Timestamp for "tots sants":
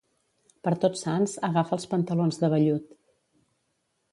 0.85-1.35